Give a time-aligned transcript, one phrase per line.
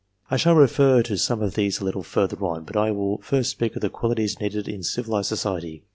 [0.31, 3.51] I shall refer to some of these a little further on, but I will first
[3.51, 5.83] speak of the qualities needed in civilized society.